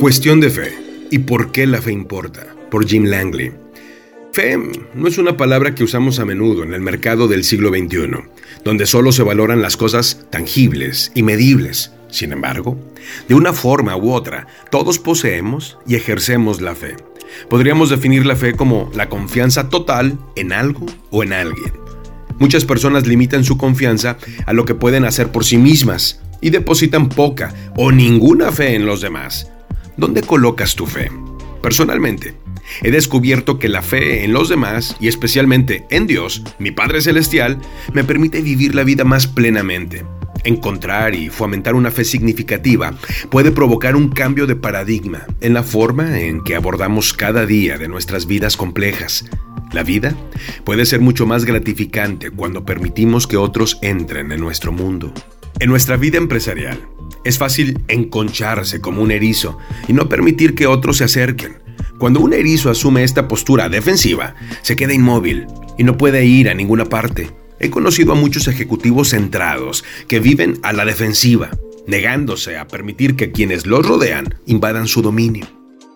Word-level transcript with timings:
Cuestión 0.00 0.40
de 0.40 0.50
fe. 0.50 0.74
¿Y 1.10 1.20
por 1.20 1.52
qué 1.52 1.66
la 1.66 1.80
fe 1.80 1.92
importa? 1.92 2.46
Por 2.70 2.86
Jim 2.86 3.04
Langley. 3.04 3.52
Fe 4.32 4.58
no 4.94 5.06
es 5.06 5.18
una 5.18 5.36
palabra 5.36 5.74
que 5.74 5.84
usamos 5.84 6.18
a 6.18 6.24
menudo 6.24 6.64
en 6.64 6.74
el 6.74 6.80
mercado 6.80 7.28
del 7.28 7.44
siglo 7.44 7.68
XXI, 7.68 8.24
donde 8.64 8.86
solo 8.86 9.12
se 9.12 9.22
valoran 9.22 9.62
las 9.62 9.76
cosas 9.76 10.26
tangibles 10.30 11.12
y 11.14 11.22
medibles. 11.22 11.92
Sin 12.10 12.32
embargo, 12.32 12.76
de 13.28 13.34
una 13.34 13.52
forma 13.52 13.96
u 13.96 14.12
otra, 14.12 14.48
todos 14.70 14.98
poseemos 14.98 15.78
y 15.86 15.94
ejercemos 15.94 16.60
la 16.60 16.74
fe. 16.74 16.96
Podríamos 17.48 17.90
definir 17.90 18.26
la 18.26 18.36
fe 18.36 18.54
como 18.54 18.90
la 18.94 19.08
confianza 19.08 19.68
total 19.68 20.18
en 20.34 20.52
algo 20.52 20.86
o 21.10 21.22
en 21.22 21.32
alguien. 21.32 21.83
Muchas 22.38 22.64
personas 22.64 23.06
limitan 23.06 23.44
su 23.44 23.56
confianza 23.56 24.16
a 24.46 24.52
lo 24.52 24.64
que 24.64 24.74
pueden 24.74 25.04
hacer 25.04 25.30
por 25.30 25.44
sí 25.44 25.56
mismas 25.56 26.20
y 26.40 26.50
depositan 26.50 27.08
poca 27.08 27.54
o 27.76 27.92
ninguna 27.92 28.52
fe 28.52 28.74
en 28.74 28.86
los 28.86 29.00
demás. 29.00 29.50
¿Dónde 29.96 30.22
colocas 30.22 30.74
tu 30.74 30.86
fe? 30.86 31.10
Personalmente, 31.62 32.34
he 32.82 32.90
descubierto 32.90 33.58
que 33.58 33.68
la 33.68 33.80
fe 33.80 34.24
en 34.24 34.32
los 34.32 34.48
demás, 34.48 34.96
y 35.00 35.08
especialmente 35.08 35.86
en 35.88 36.06
Dios, 36.06 36.42
mi 36.58 36.72
Padre 36.72 37.00
Celestial, 37.00 37.58
me 37.92 38.04
permite 38.04 38.42
vivir 38.42 38.74
la 38.74 38.84
vida 38.84 39.04
más 39.04 39.26
plenamente. 39.26 40.04
Encontrar 40.44 41.14
y 41.14 41.30
fomentar 41.30 41.74
una 41.74 41.90
fe 41.90 42.04
significativa 42.04 42.92
puede 43.30 43.50
provocar 43.50 43.96
un 43.96 44.10
cambio 44.10 44.46
de 44.46 44.56
paradigma 44.56 45.26
en 45.40 45.54
la 45.54 45.62
forma 45.62 46.20
en 46.20 46.44
que 46.44 46.54
abordamos 46.54 47.14
cada 47.14 47.46
día 47.46 47.78
de 47.78 47.88
nuestras 47.88 48.26
vidas 48.26 48.58
complejas. 48.58 49.24
La 49.74 49.82
vida 49.82 50.14
puede 50.62 50.86
ser 50.86 51.00
mucho 51.00 51.26
más 51.26 51.44
gratificante 51.44 52.30
cuando 52.30 52.64
permitimos 52.64 53.26
que 53.26 53.36
otros 53.36 53.76
entren 53.82 54.30
en 54.30 54.38
nuestro 54.38 54.70
mundo. 54.70 55.12
En 55.58 55.68
nuestra 55.68 55.96
vida 55.96 56.16
empresarial, 56.16 56.78
es 57.24 57.38
fácil 57.38 57.80
enconcharse 57.88 58.80
como 58.80 59.02
un 59.02 59.10
erizo 59.10 59.58
y 59.88 59.92
no 59.92 60.08
permitir 60.08 60.54
que 60.54 60.68
otros 60.68 60.98
se 60.98 61.04
acerquen. 61.04 61.56
Cuando 61.98 62.20
un 62.20 62.34
erizo 62.34 62.70
asume 62.70 63.02
esta 63.02 63.26
postura 63.26 63.68
defensiva, 63.68 64.36
se 64.62 64.76
queda 64.76 64.94
inmóvil 64.94 65.48
y 65.76 65.82
no 65.82 65.98
puede 65.98 66.24
ir 66.24 66.48
a 66.48 66.54
ninguna 66.54 66.84
parte. 66.84 67.32
He 67.58 67.68
conocido 67.68 68.12
a 68.12 68.16
muchos 68.16 68.46
ejecutivos 68.46 69.08
centrados 69.08 69.82
que 70.06 70.20
viven 70.20 70.60
a 70.62 70.72
la 70.72 70.84
defensiva, 70.84 71.50
negándose 71.88 72.58
a 72.58 72.68
permitir 72.68 73.16
que 73.16 73.32
quienes 73.32 73.66
los 73.66 73.84
rodean 73.84 74.36
invadan 74.46 74.86
su 74.86 75.02
dominio. 75.02 75.48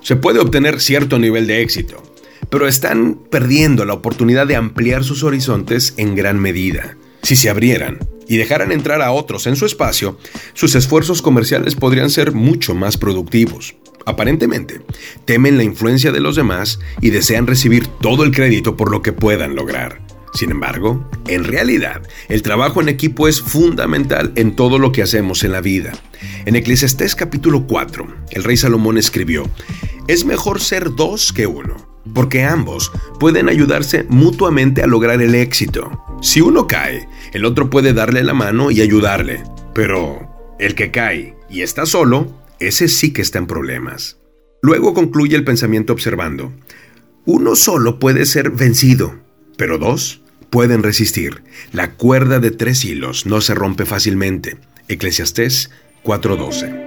Se 0.00 0.16
puede 0.16 0.38
obtener 0.38 0.80
cierto 0.80 1.18
nivel 1.18 1.46
de 1.46 1.60
éxito, 1.60 2.02
pero 2.50 2.66
están 2.66 3.18
perdiendo 3.30 3.84
la 3.84 3.94
oportunidad 3.94 4.46
de 4.46 4.56
ampliar 4.56 5.04
sus 5.04 5.22
horizontes 5.22 5.94
en 5.96 6.14
gran 6.14 6.40
medida. 6.40 6.96
Si 7.22 7.36
se 7.36 7.50
abrieran 7.50 7.98
y 8.28 8.36
dejaran 8.36 8.72
entrar 8.72 9.02
a 9.02 9.12
otros 9.12 9.46
en 9.46 9.56
su 9.56 9.66
espacio, 9.66 10.18
sus 10.54 10.74
esfuerzos 10.74 11.22
comerciales 11.22 11.74
podrían 11.74 12.10
ser 12.10 12.32
mucho 12.32 12.74
más 12.74 12.96
productivos. 12.96 13.76
Aparentemente, 14.04 14.80
temen 15.24 15.56
la 15.56 15.64
influencia 15.64 16.12
de 16.12 16.20
los 16.20 16.36
demás 16.36 16.78
y 17.00 17.10
desean 17.10 17.46
recibir 17.46 17.88
todo 18.00 18.22
el 18.22 18.30
crédito 18.30 18.76
por 18.76 18.90
lo 18.90 19.02
que 19.02 19.12
puedan 19.12 19.56
lograr. 19.56 20.00
Sin 20.36 20.50
embargo, 20.50 21.08
en 21.28 21.44
realidad, 21.44 22.02
el 22.28 22.42
trabajo 22.42 22.82
en 22.82 22.90
equipo 22.90 23.26
es 23.26 23.40
fundamental 23.40 24.32
en 24.36 24.54
todo 24.54 24.78
lo 24.78 24.92
que 24.92 25.02
hacemos 25.02 25.42
en 25.44 25.52
la 25.52 25.62
vida. 25.62 25.92
En 26.44 26.56
Eclesiastés 26.56 27.14
capítulo 27.14 27.66
4, 27.66 28.06
el 28.30 28.44
rey 28.44 28.58
Salomón 28.58 28.98
escribió, 28.98 29.48
Es 30.08 30.26
mejor 30.26 30.60
ser 30.60 30.94
dos 30.94 31.32
que 31.32 31.46
uno, 31.46 31.75
porque 32.14 32.44
ambos 32.44 32.92
pueden 33.18 33.48
ayudarse 33.48 34.06
mutuamente 34.08 34.82
a 34.82 34.86
lograr 34.86 35.22
el 35.22 35.34
éxito. 35.34 36.04
Si 36.22 36.40
uno 36.40 36.66
cae, 36.66 37.08
el 37.32 37.44
otro 37.44 37.70
puede 37.70 37.92
darle 37.92 38.22
la 38.22 38.34
mano 38.34 38.70
y 38.70 38.80
ayudarle, 38.80 39.42
pero 39.74 40.54
el 40.58 40.74
que 40.74 40.90
cae 40.90 41.36
y 41.50 41.62
está 41.62 41.86
solo, 41.86 42.32
ese 42.60 42.88
sí 42.88 43.12
que 43.12 43.22
está 43.22 43.38
en 43.38 43.46
problemas. 43.46 44.18
Luego 44.62 44.94
concluye 44.94 45.36
el 45.36 45.44
pensamiento 45.44 45.92
observando, 45.92 46.52
uno 47.24 47.56
solo 47.56 47.98
puede 47.98 48.24
ser 48.24 48.50
vencido, 48.50 49.16
pero 49.56 49.78
dos 49.78 50.22
pueden 50.50 50.82
resistir. 50.82 51.42
La 51.72 51.92
cuerda 51.92 52.38
de 52.38 52.50
tres 52.50 52.84
hilos 52.84 53.26
no 53.26 53.40
se 53.40 53.54
rompe 53.54 53.84
fácilmente. 53.84 54.56
Eclesiastés 54.88 55.70
4:12. 56.04 56.85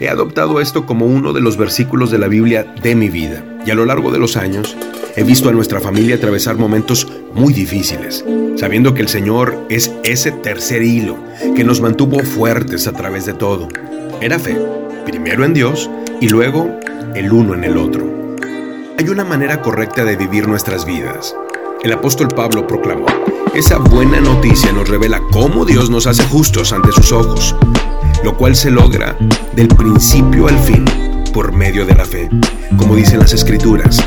He 0.00 0.08
adoptado 0.08 0.60
esto 0.60 0.86
como 0.86 1.06
uno 1.06 1.32
de 1.32 1.40
los 1.40 1.56
versículos 1.56 2.10
de 2.10 2.18
la 2.18 2.28
Biblia 2.28 2.64
de 2.82 2.94
mi 2.94 3.08
vida 3.08 3.44
y 3.64 3.70
a 3.70 3.74
lo 3.74 3.84
largo 3.84 4.10
de 4.10 4.18
los 4.18 4.36
años 4.36 4.76
he 5.16 5.22
visto 5.22 5.48
a 5.48 5.52
nuestra 5.52 5.80
familia 5.80 6.16
atravesar 6.16 6.56
momentos 6.56 7.06
muy 7.34 7.52
difíciles, 7.52 8.24
sabiendo 8.56 8.94
que 8.94 9.02
el 9.02 9.08
Señor 9.08 9.66
es 9.68 9.92
ese 10.04 10.32
tercer 10.32 10.82
hilo 10.82 11.16
que 11.54 11.64
nos 11.64 11.80
mantuvo 11.80 12.18
fuertes 12.20 12.86
a 12.86 12.92
través 12.92 13.26
de 13.26 13.34
todo. 13.34 13.68
Era 14.20 14.38
fe, 14.38 14.56
primero 15.04 15.44
en 15.44 15.54
Dios 15.54 15.90
y 16.20 16.28
luego 16.28 16.78
el 17.14 17.32
uno 17.32 17.54
en 17.54 17.64
el 17.64 17.76
otro. 17.76 18.36
Hay 18.98 19.08
una 19.08 19.24
manera 19.24 19.62
correcta 19.62 20.04
de 20.04 20.16
vivir 20.16 20.48
nuestras 20.48 20.84
vidas. 20.84 21.34
El 21.82 21.92
apóstol 21.92 22.28
Pablo 22.28 22.66
proclamó, 22.66 23.06
esa 23.54 23.78
buena 23.78 24.20
noticia 24.20 24.72
nos 24.72 24.88
revela 24.88 25.20
cómo 25.32 25.64
Dios 25.64 25.90
nos 25.90 26.06
hace 26.06 26.24
justos 26.24 26.72
ante 26.72 26.92
sus 26.92 27.12
ojos 27.12 27.54
lo 28.22 28.36
cual 28.36 28.54
se 28.54 28.70
logra 28.70 29.16
del 29.52 29.68
principio 29.68 30.48
al 30.48 30.58
fin 30.58 30.84
por 31.32 31.52
medio 31.52 31.84
de 31.84 31.94
la 31.94 32.04
fe. 32.04 32.28
Como 32.78 32.94
dicen 32.94 33.18
las 33.18 33.32
escrituras, 33.32 33.98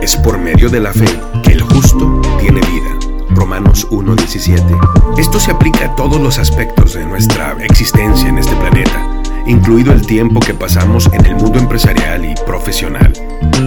es 0.00 0.16
por 0.16 0.38
medio 0.38 0.68
de 0.68 0.80
la 0.80 0.92
fe 0.92 1.08
que 1.42 1.52
el 1.52 1.62
justo 1.62 2.20
tiene 2.40 2.60
vida. 2.60 2.98
Romanos 3.30 3.88
1.17. 3.90 5.18
Esto 5.18 5.40
se 5.40 5.50
aplica 5.50 5.86
a 5.86 5.96
todos 5.96 6.20
los 6.20 6.38
aspectos 6.38 6.94
de 6.94 7.04
nuestra 7.04 7.56
existencia 7.60 8.28
en 8.28 8.38
este 8.38 8.54
planeta, 8.56 9.22
incluido 9.46 9.92
el 9.92 10.06
tiempo 10.06 10.40
que 10.40 10.54
pasamos 10.54 11.08
en 11.12 11.26
el 11.26 11.34
mundo 11.34 11.58
empresarial 11.58 12.24
y 12.24 12.34
profesional. 12.46 13.12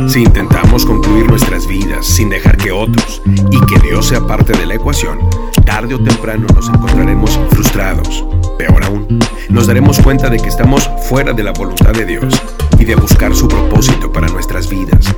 Si 0.08 0.24
intentamos 0.24 0.86
concluir 0.86 1.28
nuestras 1.28 1.68
vidas 1.68 2.06
sin 2.06 2.30
dejar 2.30 2.58
que 2.58 2.72
otros 2.72 3.22
y 3.52 3.60
que 3.66 3.80
Dios 3.80 4.08
sea 4.08 4.26
parte 4.26 4.54
de 4.54 4.66
la 4.66 4.76
ecuación, 4.76 5.20
tarde 5.66 5.96
o 5.96 6.00
temprano 6.04 6.48
nos 6.56 6.70
encontraremos 6.70 7.40
frustrados. 7.52 8.26
Peor 8.58 8.84
aún, 8.84 9.20
nos 9.50 9.68
daremos 9.68 10.00
cuenta 10.00 10.30
de 10.30 10.38
que 10.38 10.50
estamos 10.50 10.90
fuera 11.08 11.34
de 11.34 11.44
la 11.44 11.52
voluntad 11.52 11.92
de 11.92 12.06
Dios 12.06 12.34
y 12.80 12.86
de 12.86 12.96
buscar 12.96 13.36
su 13.36 13.48
propósito 13.48 14.12
para 14.12 14.28
nuestras 14.28 14.70
vidas. 14.70 15.14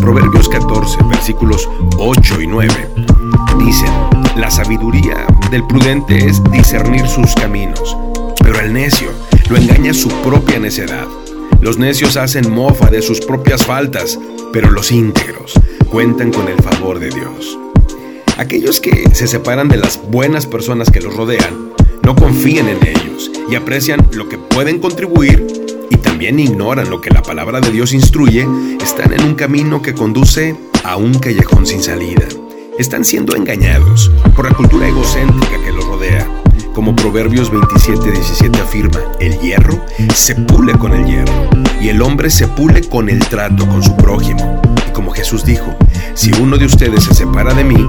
Proverbios 0.00 0.48
14, 0.48 0.98
versículos 1.08 1.68
8 1.98 2.40
y 2.40 2.46
9 2.46 2.88
dicen, 3.64 3.92
la 4.36 4.50
sabiduría 4.50 5.26
del 5.50 5.66
prudente 5.66 6.26
es 6.26 6.42
discernir 6.50 7.06
sus 7.06 7.34
caminos, 7.34 7.96
pero 8.42 8.60
el 8.60 8.72
necio 8.72 9.10
lo 9.48 9.56
engaña 9.56 9.92
su 9.92 10.08
propia 10.22 10.58
necedad. 10.58 11.06
Los 11.60 11.76
necios 11.78 12.16
hacen 12.16 12.50
mofa 12.50 12.90
de 12.90 13.02
sus 13.02 13.20
propias 13.20 13.64
faltas, 13.64 14.18
pero 14.52 14.70
los 14.70 14.90
íntegros 14.90 15.52
cuentan 15.90 16.32
con 16.32 16.48
el 16.48 16.56
favor 16.62 16.98
de 16.98 17.10
Dios. 17.10 17.58
Aquellos 18.38 18.80
que 18.80 19.04
se 19.12 19.26
separan 19.26 19.68
de 19.68 19.76
las 19.76 20.00
buenas 20.10 20.46
personas 20.46 20.90
que 20.90 21.00
los 21.00 21.14
rodean, 21.14 21.70
no 22.02 22.16
confían 22.16 22.68
en 22.68 22.78
ellos 22.86 23.30
y 23.50 23.56
aprecian 23.56 24.08
lo 24.12 24.28
que 24.28 24.38
pueden 24.38 24.78
contribuir 24.78 25.46
y 25.90 25.96
también 25.98 26.40
ignoran 26.40 26.88
lo 26.88 27.02
que 27.02 27.10
la 27.10 27.22
palabra 27.22 27.60
de 27.60 27.70
Dios 27.70 27.92
instruye, 27.92 28.46
están 28.82 29.12
en 29.12 29.22
un 29.22 29.34
camino 29.34 29.82
que 29.82 29.92
conduce 29.92 30.56
a 30.82 30.96
un 30.96 31.18
callejón 31.18 31.66
sin 31.66 31.82
salida. 31.82 32.26
Están 32.78 33.04
siendo 33.04 33.36
engañados 33.36 34.10
por 34.34 34.48
la 34.48 34.56
cultura 34.56 34.88
egocéntrica 34.88 35.62
que. 35.62 35.69
Proverbios 37.00 37.50
27:17 37.50 38.60
afirma, 38.60 39.00
el 39.20 39.38
hierro 39.40 39.86
se 40.14 40.34
pule 40.34 40.74
con 40.74 40.92
el 40.92 41.06
hierro 41.06 41.48
y 41.80 41.88
el 41.88 42.02
hombre 42.02 42.28
se 42.28 42.46
pule 42.46 42.82
con 42.82 43.08
el 43.08 43.20
trato 43.20 43.66
con 43.66 43.82
su 43.82 43.96
prójimo. 43.96 44.60
Y 44.86 44.92
como 44.92 45.10
Jesús 45.12 45.42
dijo, 45.46 45.74
si 46.12 46.30
uno 46.34 46.58
de 46.58 46.66
ustedes 46.66 47.04
se 47.04 47.14
separa 47.14 47.54
de 47.54 47.64
mí, 47.64 47.86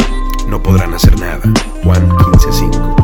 no 0.48 0.64
podrán 0.64 0.94
hacer 0.94 1.20
nada. 1.20 1.42
Juan 1.84 2.08
15:5. 2.10 2.96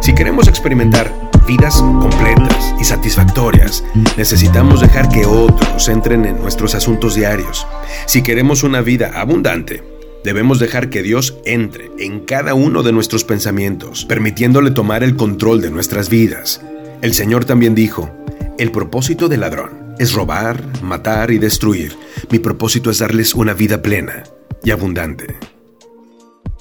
Si 0.00 0.12
queremos 0.12 0.48
experimentar 0.48 1.14
vidas 1.46 1.76
completas 1.76 2.74
y 2.80 2.84
satisfactorias, 2.84 3.84
necesitamos 4.16 4.80
dejar 4.80 5.08
que 5.08 5.24
otros 5.24 5.88
entren 5.88 6.24
en 6.24 6.42
nuestros 6.42 6.74
asuntos 6.74 7.14
diarios. 7.14 7.64
Si 8.06 8.22
queremos 8.22 8.64
una 8.64 8.80
vida 8.80 9.12
abundante, 9.14 9.84
debemos 10.24 10.58
dejar 10.58 10.90
que 10.90 11.02
Dios 11.02 11.36
entre 11.44 11.90
en 11.98 12.20
cada 12.20 12.54
uno 12.54 12.82
de 12.82 12.92
nuestros 12.92 13.24
pensamientos, 13.24 14.04
permitiéndole 14.04 14.70
tomar 14.70 15.02
el 15.02 15.16
control 15.16 15.60
de 15.60 15.70
nuestras 15.70 16.08
vidas. 16.08 16.62
El 17.02 17.14
Señor 17.14 17.44
también 17.44 17.74
dijo, 17.74 18.10
el 18.58 18.72
propósito 18.72 19.28
del 19.28 19.40
ladrón 19.40 19.94
es 19.98 20.12
robar, 20.12 20.62
matar 20.82 21.30
y 21.30 21.38
destruir. 21.38 21.96
Mi 22.30 22.38
propósito 22.38 22.90
es 22.90 22.98
darles 22.98 23.34
una 23.34 23.54
vida 23.54 23.82
plena 23.82 24.24
y 24.64 24.70
abundante. 24.70 25.36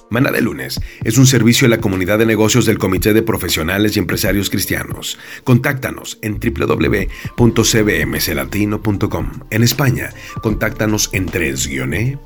Mana 0.10 0.32
de 0.32 0.42
Lunes 0.42 0.80
es 1.04 1.18
un 1.18 1.28
servicio 1.28 1.68
de 1.68 1.76
la 1.76 1.82
comunidad 1.82 2.18
de 2.20 2.26
negocios 2.26 2.66
del 2.66 2.78
Comité 2.78 3.14
de 3.14 3.24
Profesionales 3.24 3.96
y 3.96 4.00
Empresarios 4.00 4.50
Cristianos. 4.50 5.18
Contáctanos 5.44 6.18
en 6.22 6.40
www.cbmclatino.com. 6.40 9.32
En 9.50 9.64
España, 9.64 10.14
contáctanos 10.42 11.10
en 11.12 11.26
3 11.26 11.68
e 11.68 12.18